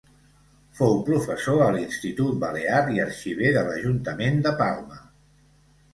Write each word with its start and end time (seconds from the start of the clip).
Fou 0.79 0.95
professor 1.09 1.61
a 1.65 1.67
l'Institut 1.75 2.41
Balear 2.45 2.81
i 2.97 3.03
arxiver 3.07 3.55
de 3.59 3.67
l'Ajuntament 3.69 4.45
de 4.49 4.59
Palma. 4.63 5.03